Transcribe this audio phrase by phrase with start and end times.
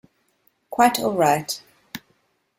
[0.71, 1.61] Quite all right.